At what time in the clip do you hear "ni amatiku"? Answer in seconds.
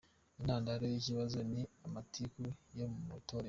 1.51-2.41